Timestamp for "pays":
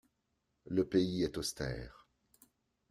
0.83-1.21